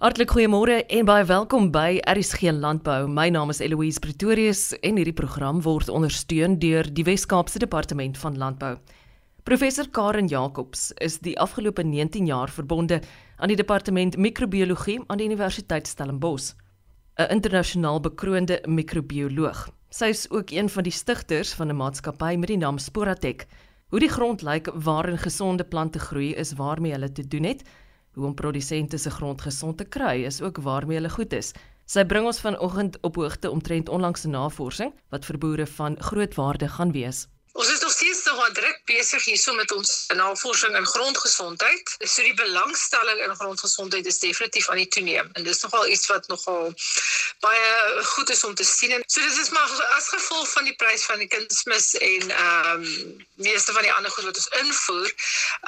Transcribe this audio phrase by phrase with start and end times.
[0.00, 3.02] Hartlik goeiemôre en baie welkom by RSG Landbou.
[3.04, 8.38] My naam is Eloise Pretorius en hierdie program word ondersteun deur die Wes-Kaapse Departement van
[8.40, 8.78] Landbou.
[9.44, 13.02] Professor Karen Jacobs is die afgelope 19 jaar verbonde
[13.36, 16.54] aan die Departement Microbiologie aan die Universiteit Stellenbosch.
[17.20, 19.68] 'n Internasionaal bekroonde microbioloog.
[19.90, 23.46] Sy is ook een van die stigters van 'n maatskappy met die naam Sporatek.
[23.90, 27.64] Hoe die grond lyk waarin gesonde plante groei is waarmee hulle te doen het
[28.14, 31.52] Hoe om produsente se grond gesond te kry is ook waarmee hulle goed is.
[31.86, 36.68] Sy bring ons vanoggend op hoogte omtrent onlangse navorsing wat vir boere van groot waarde
[36.68, 37.28] gaan wees.
[38.50, 41.96] Ons is nog steeds nog druk besig hierso met ons navorsing in grondgesondheid.
[41.98, 46.26] So die belangstelling in grondgesondheid is definitief aan die toeneem en dis nogal iets wat
[46.28, 46.74] nogal
[47.40, 48.92] baie goed is om te sien.
[48.92, 52.84] En so dit is maar as gevolg van die prys van die kunsmis en ehm
[52.84, 55.12] um, meeste van die ander goed wat ons invoer,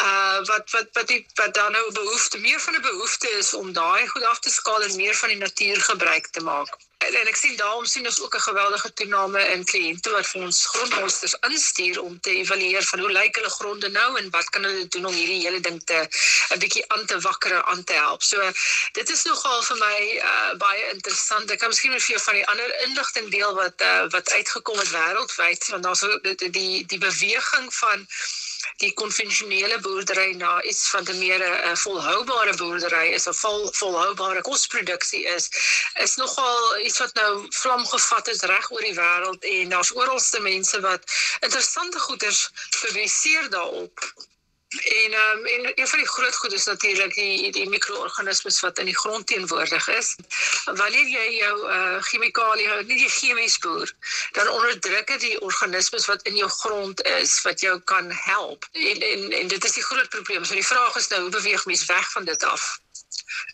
[0.01, 3.73] uh wat wat wat die wat dan nou behoefte meer van 'n behoefte is om
[3.73, 6.77] daai goed af te skaal en meer van die natuur gebruik te maak.
[7.07, 10.43] En, en ek sien daarom sien ons ook 'n geweldige toename in kliënte wat vir
[10.43, 14.65] ons grondmonsters instuur om te evalueer van hoe lyk hulle gronde nou en wat kan
[14.65, 15.99] hulle doen om hierdie hele ding te
[16.55, 18.23] 'n bietjie aan te wakker aan te help.
[18.23, 18.53] So
[18.93, 19.99] dit is nogal vir my
[20.31, 21.51] uh, baie interessant.
[21.51, 24.91] Ek kan miskien vir jou van die ander inligting deel wat uh, wat uitgekom het
[24.91, 26.05] wêreldwyd want daar's
[26.37, 28.09] die, die beweging van
[28.77, 33.73] die konvensionele boerdery na iets van 'n meer 'n uh, volhoubare boerdery is 'n vol
[33.73, 35.49] volhoubare kosproduksie is
[36.07, 40.41] is nogal iets wat nou vlam gevat het reg oor die wêreld en daar's oralste
[40.41, 41.03] mense wat
[41.41, 44.13] interessante goeders publiseer daarop
[44.73, 48.85] En um, en een van die groot goed is natuurlik die die mikroorganismes wat in
[48.85, 50.15] die grond teenwoordig is.
[50.65, 53.93] Wanneer jy jou uh chemikalie, nie die chemies boer,
[54.33, 58.69] dan onderdruk dit die organismes wat in jou grond is wat jou kan help.
[58.73, 60.45] En en en dit is die groot probleem.
[60.45, 62.81] So die vraag is nou hoe beweeg mens weg van dit af?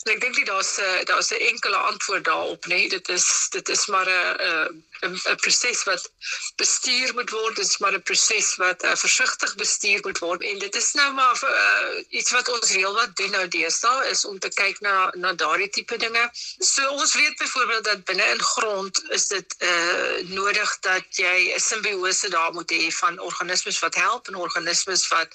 [0.05, 2.89] En ek dink nie daar's 'n daar's 'n enkele antwoord daarop nie.
[2.89, 6.11] Dit is dit is maar 'n 'n 'n proses wat
[6.57, 7.57] bestuur moet word.
[7.57, 10.43] Dit is maar 'n proses wat uh, versigtig bestuur moet word.
[10.43, 14.25] En dit is nou maar uh, iets wat ons reël wat doen nou deesdae is
[14.25, 16.31] om te kyk na na daardie tipe dinge.
[16.59, 21.61] So ons weet byvoorbeeld dat binne in grond is dit uh nodig dat jy 'n
[21.61, 25.29] simbiose daar moet hê van organismes wat help en organismes wat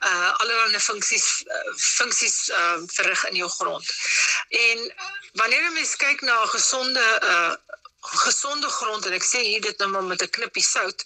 [0.00, 1.44] uh allerlei funksies
[1.76, 3.84] funksies uh, verrig in jou grond.
[4.48, 4.78] En
[5.32, 7.54] wanneer jy mens kyk na 'n gesonde uh
[8.00, 11.04] gesonde grond en ek sê hier dit nou maar met 'n knippie sout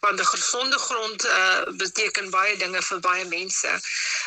[0.00, 3.68] want 'n gesonde grond uh, beteken baie dinge vir baie mense.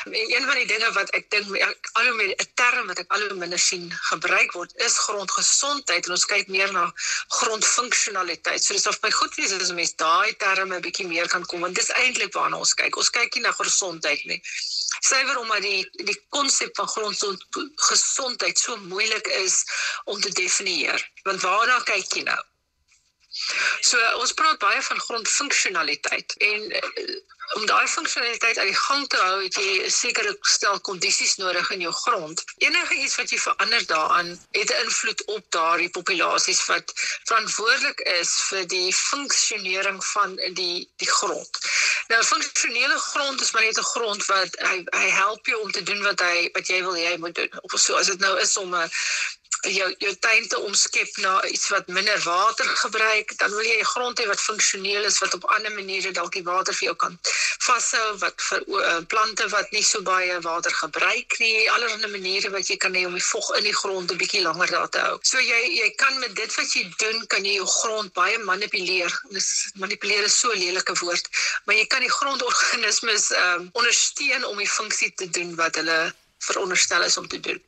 [0.03, 1.47] En een van die dinge wat ek dink
[1.91, 6.05] al hoe meer 'n term wat ek al hoe minder sien gebruik word is grondgesondheid
[6.05, 6.91] en ons kyk meer na
[7.27, 8.63] grondfunksionaliteit.
[8.63, 11.61] So dis of by goed wees as mens daai terme 'n bietjie meer kan kom
[11.61, 12.95] want dis eintlik waarna ons kyk.
[12.95, 14.41] Ons kyk nie na gesondheid nie.
[14.99, 19.63] Syfer omdat die die konsep van grondgesondheid so moeilik is
[20.03, 21.11] om te definieer.
[21.23, 22.39] Want waarna kyk jy nou?
[23.81, 27.15] So ons praat baie van grondfunksionaliteit en uh,
[27.53, 31.71] om daai funksionaliteit aan die gang te hou, het jy 'n sekere stel kondisies nodig
[31.75, 32.43] in jou grond.
[32.57, 38.31] Enige iets wat jy verander daaraan het 'n invloed op daardie populasies wat verantwoordelik is
[38.49, 41.59] vir die funksionering van die die grond.
[42.07, 45.83] Nou funksionele grond is maar net 'n grond wat hy hy help jou om te
[45.83, 47.51] doen wat hy wat jy wil jy moet doen.
[47.61, 48.91] Of so as dit nou is om 'n
[49.61, 53.93] jou jou tuin te omskep na iets wat minder water gebruik, dan wil jy 'n
[53.93, 57.19] grond hê wat funksioneel is wat op ander maniere dalk die water vir jou kan
[57.67, 62.69] vashou wat vir uh, plante wat nie so baie water gebruik nie, allerlei maniere wat
[62.69, 65.17] jy kan hê om die vog in die grond 'n bietjie langer daar te hou.
[65.31, 69.11] So jy jy kan met dit wat jy doen, kan jy jou grond baie manipuleer.
[69.31, 71.29] Dis manipuleer is so 'n lelike woord,
[71.65, 77.03] maar jy kan die grondorganismes um, ondersteun om die funksie te doen wat hulle veronderstel
[77.03, 77.61] is om te doen.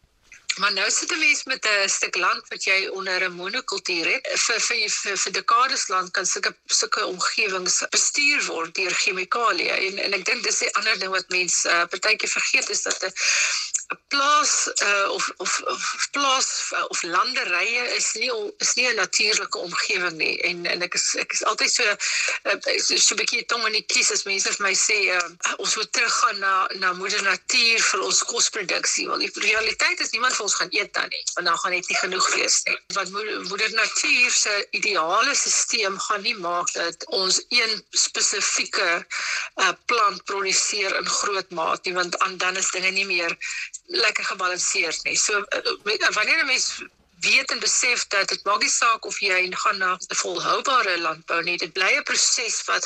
[0.56, 4.28] Maar nou sit 'n mens met 'n stuk land wat jy onder 'n monokultuur het.
[4.46, 9.98] Vir vir vir, vir dekades lank kan sulke sulke omgewings bestuur word deur chemikalieë en
[9.98, 13.06] en ek dink dis 'n ander ding wat mense uh, partykeer vergeet is dat 'n
[13.06, 13.14] 'n
[14.08, 19.58] plaas uh, of of of plaas uh, of landerye is nie is nie 'n natuurlike
[19.58, 20.42] omgewing nie.
[20.42, 23.86] En en ek is ek is altyd so uh, so 'n bietjie tong in die
[23.94, 28.02] kies as mense vir my sê uh, ons moet teruggaan na na moeder natuur vir
[28.02, 31.58] ons kosproduksie want die realiteit is niemand van ons gaan eet dan nie want dan
[31.58, 32.78] gaan net nie genoeg wees nie.
[32.94, 33.12] Want
[33.50, 38.90] moeder natuur se ideale stelsel gaan nie maak dat ons een spesifieke
[39.56, 43.38] uh, plant produseer in groot maat nie want dan is dinge nie meer
[43.86, 45.18] lekker gebalanseerd nie.
[45.18, 46.84] So uh, wanneer 'n mens
[47.24, 51.42] weet en besef dat dit maak nie saak of jy gaan na 'n volhoubare landbou
[51.44, 51.58] nie.
[51.58, 52.86] Dit bly 'n proses wat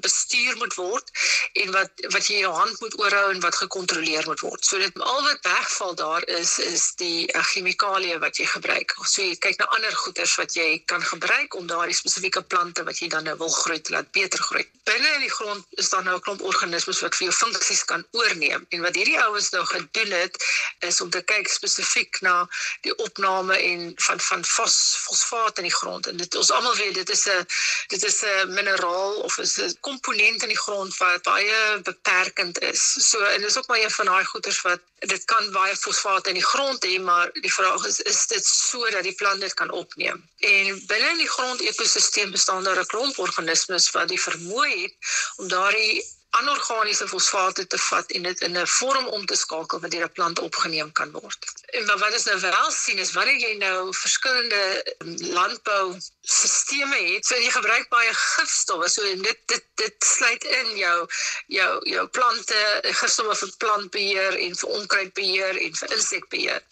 [0.00, 1.10] bestuur moet word
[1.52, 4.64] en wat wat jy jou hand moet oorhou en wat gekontroleer moet word.
[4.64, 8.94] So dit al wat wegval daar is is die uh, chemikalieë wat jy gebruik.
[9.04, 13.00] So jy kyk na ander goeders wat jy kan gebruik om daardie spesifieke plante wat
[13.02, 14.64] jy dan nou wil groei te laat beter groei.
[14.88, 18.06] Binne in die grond is daar nou 'n klomp organismes wat vir jou funksies kan
[18.12, 18.66] oorneem.
[18.68, 20.36] En wat hierdie ouens nou gedoen het
[20.80, 22.48] is om te kyk spesifiek na
[22.82, 26.06] die opname en van van fos, fosfaat in die grond.
[26.06, 27.46] En dit ons almal weet dit is 'n
[27.94, 32.82] dit is 'n mineraal of is 'n komponent in die grond wat baie beperkend is.
[33.10, 36.34] So en dis ook maar een van daai goeters wat dit kan baie fosfaat in
[36.34, 40.28] die grond hê, maar die vraag is is dit sodat die plant dit kan opneem.
[40.38, 44.94] En binne in die grond-ekosisteem bestaan daar 'n klomp organismes wat die vermoë het
[45.36, 49.90] om daardie anorganiese fosfate te vat en dit in 'n vorm om te skakel wat
[49.90, 51.48] deur 'n plant opgeneem kan word.
[51.76, 54.62] En maar wat ons nou wel sien is wanneer jy nou verskillende
[54.98, 60.76] um, landbou sisteme het, so jy gebruik baie gifstowwe, so dit dit dit sluit in
[60.76, 60.98] jou
[61.46, 66.62] jou jou plante gifstowwe vir plantbeheer en vir onkruidbeheer en vir insekbeheer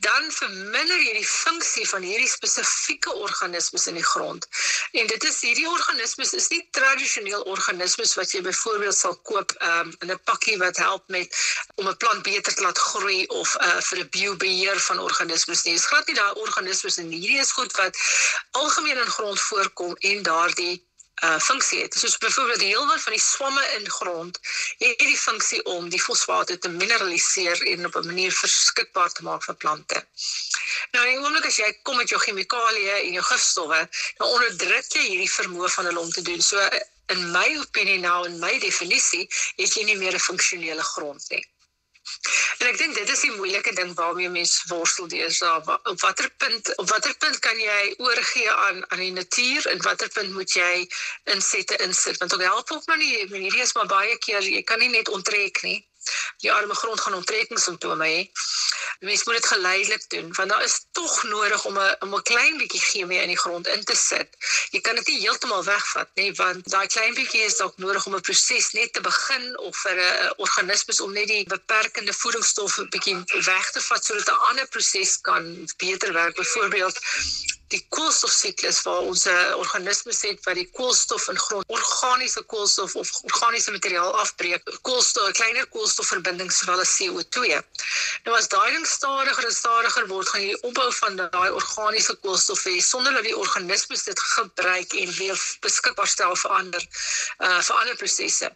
[0.00, 4.46] dan verminder jy die funksie van hierdie spesifieke organismes in die grond.
[4.92, 9.92] En dit is hierdie organismes is nie tradisioneel organismes wat jy byvoorbeeld sal koop um,
[10.02, 11.36] in 'n pakkie wat help met
[11.74, 15.72] om 'n plant beter te laat groei of uh, vir 'n biobeheer van organismes nie.
[15.72, 17.96] Dit is glad nie daai organismes en hierdie is goed wat
[18.50, 20.89] algemeen in grond voorkom en daardie
[21.24, 21.94] uh funksie het.
[21.94, 24.38] Soos byvoorbeeld die hele wat van die swamme in grond
[24.78, 29.44] het die funksie om die fosfate te mineraliseer en op 'n manier beskikbaar te maak
[29.44, 30.06] vir plante.
[30.90, 35.04] Nou, en oomblik as jy kom met jou chemikalieë en jou gifstowwe, dan onderdruk jy
[35.08, 36.42] hierdie vermoë van hulle om te doen.
[36.42, 36.68] So
[37.06, 41.46] in my opinie nou en my definisie, het jy nie meer 'n funksionele grond nie.
[42.58, 45.78] En ek dink dit is die moeilike ding waarmee mense worstel deesdae.
[45.92, 50.08] Op watter punt op watter punt kan jy oorgee aan aan die natuur en watter
[50.08, 50.88] punt moet jy
[51.36, 52.18] insette insit?
[52.18, 53.26] Want op help ook maar nie.
[53.26, 55.78] Hierdie is maar baie keer jy kan nie net onttrek nie
[56.40, 58.20] die arme grond gaan onttrekkingssimptome hê.
[59.00, 62.80] Mens moet dit geleidelik doen want daar is tog nodig om 'n 'n klein bietjie
[62.80, 64.28] chemie in die grond in te sit.
[64.70, 68.14] Jy kan dit nie heeltemal wegvat nie want daai klein bietjie is dalk nodig om
[68.14, 73.16] 'n proses net te begin of vir 'n organismes om net die beperkende voedingsstowwe bietjie
[73.52, 76.34] weg te vat sodat 'n ander proses kan beter werk.
[76.34, 76.98] Byvoorbeeld
[77.74, 82.94] die koolstofsiklus waar ons 'n uh, organisme het wat die koolstof in grond organiese koolstof
[83.02, 87.60] of organiese materiaal afbreek koolstof kleiner koolstofverbindings sowel as CO2
[88.24, 92.64] nou as daai ding stadiger en stadiger word gaan die opbou van daai organiese koolstof
[92.70, 96.82] hê sonder dat die organismes dit gebruik en weer beskikbaar stel vir ander
[97.38, 98.50] uh, vir ander prosesse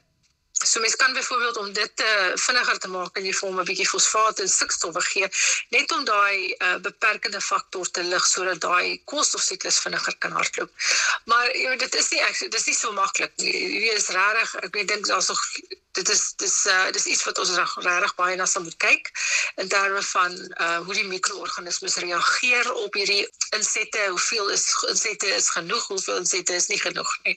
[0.64, 3.88] So mens kan byvoorbeeld om dit uh, vinniger te maak in die vorm 'n bietjie
[3.88, 5.28] fosfaat en stikstof gee
[5.76, 10.70] net om daai uh, beperkende faktor te lig sodat daai koolstofsiklus vinniger kan hardloop.
[11.24, 13.52] Maar jy weet dit is nie ek dis nie so maklik nie.
[13.52, 15.42] Hierdie is regtig ek weet dink daar's nog
[15.94, 17.54] dit is dis uh, dis iets wat ons
[17.86, 19.10] regtig baie na sal moet kyk
[19.62, 20.32] in terme van
[20.64, 23.22] uh, hoe die mikroorganismes reageer op hierdie
[23.58, 27.36] insette, hoeveel is insette is genoeg, hoeveel insette is nie genoeg nie.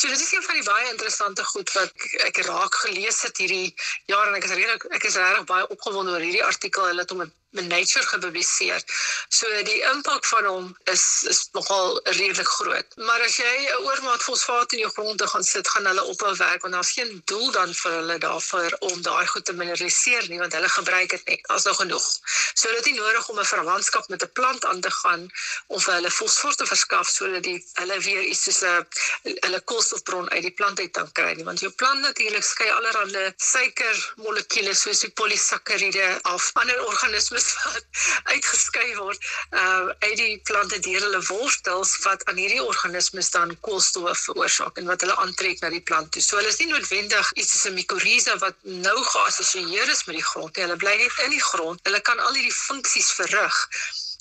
[0.00, 3.74] So dit is een van die baie interessante goed wat ek raak gelees het hierdie
[4.08, 6.86] jaar en ek is regtig ek is regtig baie opgewonde oor hierdie artikel.
[6.88, 7.20] Hulle het hom
[7.50, 8.82] met Nature gepubliseer.
[9.28, 12.96] So die impak van hom is is nogal redelik groot.
[12.96, 16.36] Maar as jy 'n oormaat fosfaat in jou grond te gaan sit, gaan hulle ophou
[16.36, 20.38] werk want daar's geen doel dan vir hulle daarvoor om daai goed te mineraliseer nie
[20.38, 21.40] want hulle gebruik dit net.
[21.42, 22.06] Daar's nog genoeg.
[22.54, 25.30] So dit is nodig om 'n verwantskap met 'n plant aan te gaan
[25.66, 28.86] om vir hulle fosfor te verskaf sodat die hulle weer iets soos 'n
[29.22, 33.32] hulle koolstofbron uit die plant uit kan kry nie want jou plant natuurlik skei allerlei
[33.36, 36.50] suikermolekules soos die polisakkariede af.
[36.52, 37.86] Ander organismes stof wat
[38.34, 39.30] uitgeskei word
[39.60, 44.90] uh uit die plante deur hulle wortels wat aan hierdie organismes dan koolstof veroorsaak en
[44.92, 46.22] wat hulle aantrek na die plant toe.
[46.22, 48.56] So hulle is nie noodwendig iets soos 'n mikoriza wat
[48.88, 50.66] nou geassosieer is met die grond nie.
[50.66, 51.80] Hulle bly net in die grond.
[51.88, 53.66] Hulle kan al hierdie funksies verrig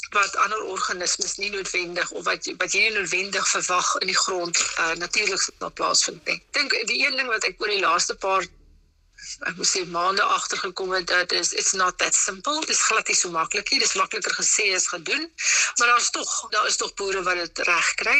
[0.09, 4.57] wat ander organismes nie noodwendig of wat wat jy nie noodwendig verwag in die grond
[4.81, 6.39] uh, natuurlik sal plaasvind nie.
[6.39, 8.47] Ek dink die een ding wat ek oor die laaste paar
[9.49, 12.59] ek moet sê maande agtergekom het dat is it's not that simple.
[12.59, 13.79] Dit is glad nie so maklik nie.
[13.79, 15.25] Dit is makliker gesê as gedoen.
[15.77, 18.19] Maar daar's tog daar is tog boere wat dit reg kry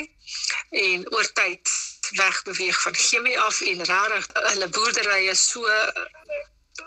[0.69, 1.73] en oor tyd
[2.09, 5.65] wegbeweeg van chemie af en regtig hulle boerderye so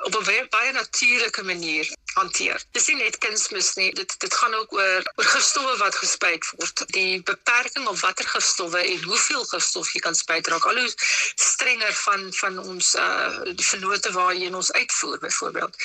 [0.02, 2.62] op 'n baie natuurlike manier hanteer.
[2.72, 6.84] Dis nie net kunsmis nie, dit dit gaan ook oor oor gifstowwe wat gespuit word.
[6.96, 10.92] Die beperking op watter gifstowwe en hoeveel gifstof jy kan spuit raak al hoe
[11.34, 15.76] strenger van van ons uh die vennote waar jy ons uitvoer byvoorbeeld.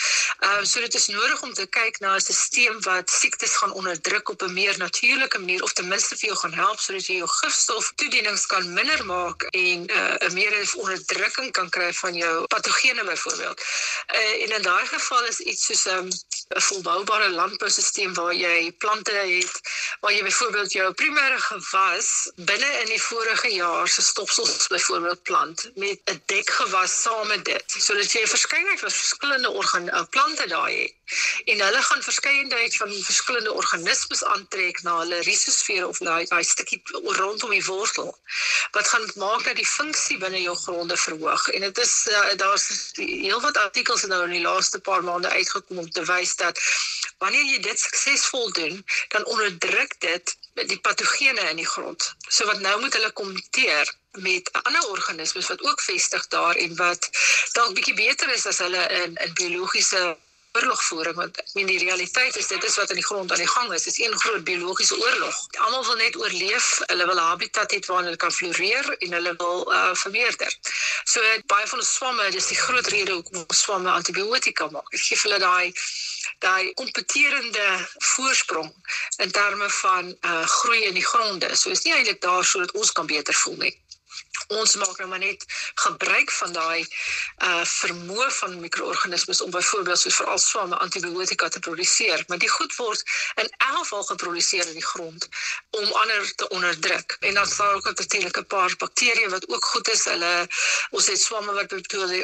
[0.44, 4.30] Uh so dit is nodig om te kyk na 'n stelsel wat siektes gaan onderdruk
[4.30, 7.30] op 'n meer natuurlike manier of ten minste vir jou gaan help sodat jy jou
[7.30, 13.04] gifstof toedienings kan minder maak en uh 'n meer onderdrukking kan kry van jou patogene
[13.04, 13.62] byvoorbeeld.
[14.16, 16.17] Uh en in daai geval is iets soos 'n um,
[16.56, 19.56] 'n volhoubare landboustelsel waar jy plante het
[20.02, 25.66] waar jy byvoorbeeld jou primêre gewas binne in die vorige jaar se stopsels byvoorbeeld plant
[25.76, 30.48] met 'n dekgewas saam met dit sodat jy 'n verskeidenheid van verskillende organ uh, plante
[30.48, 30.97] daai het
[31.46, 36.82] en hulle gaan verskeidenheid van verskillende organismes aantrek na hulle risosfeer of na daai stukkie
[37.20, 38.12] rondom die wortel
[38.72, 41.48] wat gaan maak dat die funksie binne jou gronde verhoog.
[41.48, 45.90] En dit is uh, daar's heelwat artikels nou in die laaste paar maande uitgekom om
[45.92, 46.60] te wys dat
[47.24, 48.84] wanneer jy dit suksesvol doen
[49.14, 50.36] dan onderdruk dit
[50.68, 52.14] die patogene in die grond.
[52.28, 57.10] So wat nou moet hulle kompeteer met ander organismes wat ook vestig daar en wat
[57.54, 60.18] dalk bietjie beter is as hulle in in biologiese
[60.52, 63.50] oorlogvoering want ek meen die realiteit is dit is wat in die grond aan die
[63.50, 63.84] gang is.
[63.84, 65.36] Dit is een groot biologiese oorlog.
[65.66, 66.68] Almal wil net oorleef.
[66.92, 70.52] Hulle wil 'n habitat hê waar hulle kan floreer en hulle wil uh vermeerder.
[71.04, 71.22] So
[71.54, 74.90] baie van ons swamme, dis die groot rede hoekom swamme antibiotika maak.
[74.92, 75.74] Dit gee hulle daai
[76.40, 77.68] daai kompeterende
[78.14, 78.72] voorsprong
[79.18, 81.56] in terme van uh groei in die gronde.
[81.56, 83.76] So is nie eintlik daar sodat ons kan beter voel nie
[84.48, 86.88] ons maak nou maar net gebruik van daai
[87.44, 92.76] uh vermoë van mikroorganismes om byvoorbeeld so veral swamme antibiotika te produseer, maar die goed
[92.76, 93.04] word
[93.36, 95.28] in elk geval geproduseer in die grond
[95.70, 97.18] om ander te onderdruk.
[97.20, 100.04] En dan sal ook natuurlik 'n paar bakterieë wat ook goed is.
[100.06, 100.48] Hulle
[100.90, 101.68] ons het swamme wat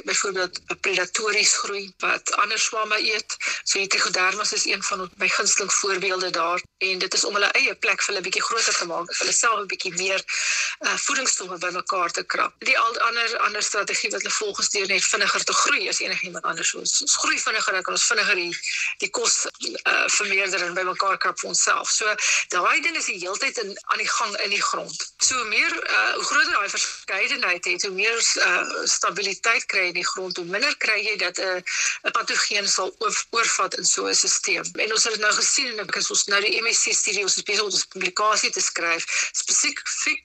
[0.04, 3.38] byvoorbeeld predatories groei wat ander swamme eet.
[3.64, 7.76] So Trichodermas is een van my gunsteling voorbeelde daar en dit is om hulle eie
[7.76, 10.24] plek vir hulle bietjie groter te maak, vir hulle self 'n bietjie meer
[10.80, 12.54] uh voedingsstowwe bymekaar te krap.
[12.60, 16.44] Die al ander ander strategie wat hulle volgens deur net vinniger te groei as enigiemand
[16.44, 16.80] anders so.
[16.80, 18.58] Ons groei vinniger dan ons vinniger die
[18.98, 21.90] die kos uh vermeerder en bymekaar krap vir onsself.
[21.90, 22.16] So
[22.50, 25.14] daai ding is die heeltyd in aan die gang in die grond.
[25.18, 30.08] So meer uh hoe groter daai verskeidenheid het, hoe meer uh stabiliteit kry in die
[30.08, 31.62] grond, hoe minder kry jy dat 'n uh,
[32.04, 34.82] 'n patogeen sal oorvat in so 'n stelsel.
[34.84, 37.44] En ons het dit nou gesien en ek is ons nou die MSc studie ons
[37.44, 39.80] besig om 'n publikasie te skryf spesifiek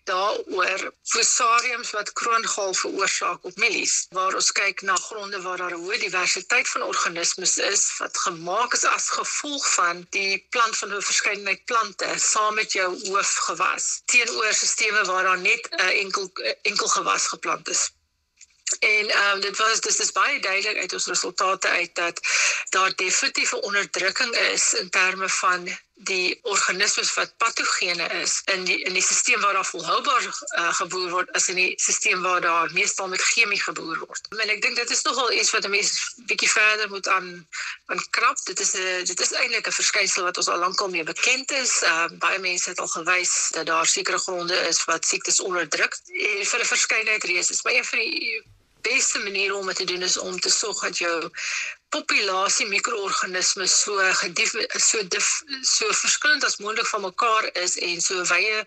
[0.05, 5.75] daaroor fusarium probleem wat kroongal veroorsaak op mielies waar ons kyk na gronde waar daar
[5.75, 10.95] 'n hoë diversiteit van organismes is wat gemaak is as gevolg van die plant van
[10.95, 16.31] 'n verskeidenheid plante saam met jou hoofgewas teenoor stelsels waar daar net 'n enkel
[16.63, 17.83] enkel gewas geplant is.
[18.79, 22.21] En ehm um, dit was dis is baie duidelik uit ons resultate uit dat
[22.69, 28.79] daar definitief 'n onderdrukking is in terme van die organismes wat patogene is in die
[28.87, 32.73] in die stelsel waar daar volhoubaar uh, geboer word as in die stelsel waar daar
[32.73, 34.29] meestal met chemie geboer word.
[34.39, 37.31] En ek dink dit is nogal iets wat mense bietjie verder moet aan
[37.87, 38.39] aan krap.
[38.45, 41.83] Dit is 'n dit is eintlik 'n verskynsel wat ons al lankal mee bekend is.
[41.83, 46.47] Uh, baie mense het al gewys dat daar sekere gronde is wat siektes onderdruk en
[46.47, 47.63] vir 'n verskeidenheid redes.
[47.63, 48.43] Maar een van die
[48.83, 51.31] beste manier om dit te doen is om te sorg dat jou
[51.95, 54.55] populasie mikroorganismes so gedief
[54.89, 55.29] so dif,
[55.63, 58.65] so verskillend as moontlik van mekaar is en so wye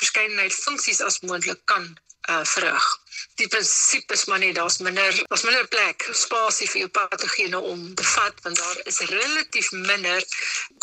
[0.00, 1.90] verskeidenheid funksies as moontlik kan
[2.30, 2.86] uh, verrig.
[3.34, 7.84] Die prinsip is maar net daar's minder daar's minder plek, spasie vir jou patogene om
[7.94, 10.24] te vat want daar is relatief minder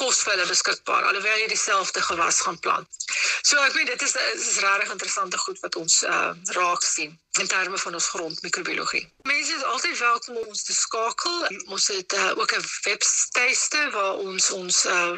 [0.01, 3.09] kos vir hulle beskikbaar alhoewel jy dieselfde gewas gaan plant.
[3.41, 7.17] So ek weet dit is dit is regtig interessante goed wat ons uh, raak sien
[7.39, 9.05] in terme van ons grondmikrobiologie.
[9.27, 11.45] Mense is altyd welkom om ons te skakel.
[11.71, 15.11] Ons het uh, ook 'n webtuiste waar ons ons uh,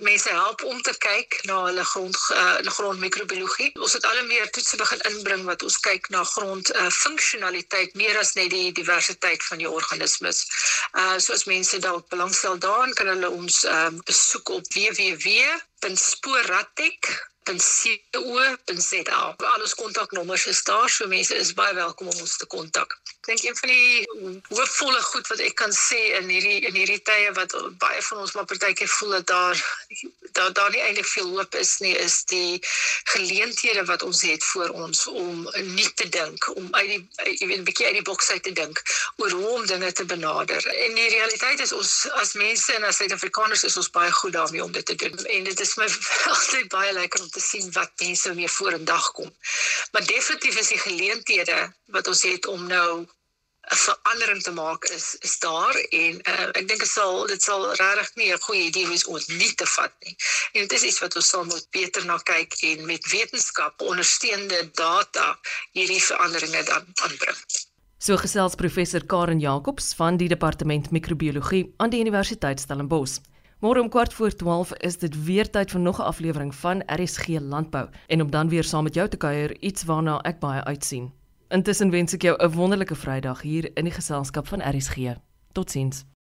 [0.00, 3.70] mense help om te kyk na hulle grond uh, grondmikrobiologie.
[3.78, 8.18] Ons het al meer toetse begin inbring wat ons kyk na grond uh, funksionaliteit meer
[8.18, 10.46] as net die diversiteit van die organismes.
[10.92, 15.72] Uh so as mense dalk belangstel daarin kan hulle ons uh, besoek op www.sporatek
[17.44, 19.34] .co.za.
[19.36, 22.98] Al ons kontaknommers is daar, so mense is baie welkom om ons te kontak.
[23.22, 24.06] Ek dink een van die
[24.50, 28.34] hoopvolle goed wat ek kan sê in hierdie in hierdie tye wat baie van ons
[28.34, 29.58] maar partykeer voel dat daar
[30.32, 32.58] daar daar nie eintlik veel hoop is nie, is die
[33.14, 37.00] geleenthede wat ons het voor ons om nie te dink, om uit die
[37.38, 38.82] jy weet 'n bietjie uit die boks uit te dink
[39.16, 40.66] oor hoe om dinge te benader.
[40.66, 44.64] En die realiteit is ons as mense en as Suid-Afrikaners is ons baie goed daarmee
[44.64, 45.16] om dit te doen.
[45.36, 45.88] En dit is my
[46.34, 49.32] altyd baie lekker om te sien wat mense weer voor in dag kom.
[49.92, 51.58] Maar definitief is die geleenthede
[51.96, 53.06] wat ons het om nou
[53.70, 57.66] 'n verandering te maak is is daar en uh, ek dink dit sal dit sal
[57.74, 60.16] regtig nie 'n goeie idee wees om dit te vat nie.
[60.52, 64.70] En dit is iets wat ons sal moet beter na kyk en met wetenskap ondersteunende
[64.74, 65.38] data
[65.72, 67.38] hierdie veranderinge dan aanbring.
[68.02, 73.20] So gesels professor Karen Jacobs van die departement microbiologie aan die Universiteit Stellenbosch.
[73.62, 77.26] Môre om kwart voor 12 is dit weer tyd vir nog 'n aflewering van RSG
[77.40, 81.12] Landbou en om dan weer saam met jou te kuier, iets waarna ek baie uitsien.
[81.48, 84.96] Intussen wens ek jou 'n wonderlike Vrydag hier in die geselskap van RSG.
[85.52, 86.11] Totsiens.